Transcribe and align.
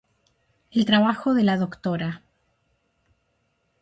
El 0.71 0.85
trabajo 0.87 1.35
de 1.35 1.43
la 1.43 1.57
Dra. 1.57 2.23